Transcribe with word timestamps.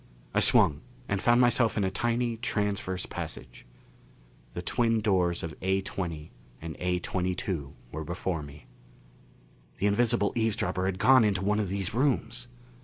I 0.33 0.39
swung 0.39 0.81
and 1.07 1.21
found 1.21 1.41
myself 1.41 1.77
in 1.77 1.83
a 1.83 1.91
tiny 1.91 2.35
transverse 2.37 3.05
passage. 3.05 3.67
The 4.55 4.63
twin 4.63 4.99
doors 5.01 5.43
of 5.43 5.53
A20 5.59 6.31
and 6.59 6.75
A22 6.79 7.71
were 7.91 8.03
before 8.03 8.41
me. 8.41 8.65
The 9.77 9.85
invisible 9.85 10.33
eavesdropper 10.35 10.87
had 10.87 10.97
gone 10.97 11.23
into 11.23 11.45
one 11.45 11.59
of 11.59 11.69
these 11.69 11.93
rooms! 11.93 12.47